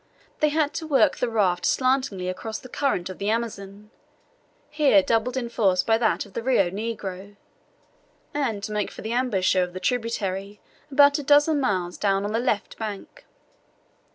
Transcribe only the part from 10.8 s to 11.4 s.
about a